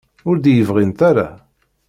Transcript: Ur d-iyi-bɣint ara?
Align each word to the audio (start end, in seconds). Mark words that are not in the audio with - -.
Ur 0.29 0.35
d-iyi-bɣint 0.37 0.99
ara? 1.09 1.27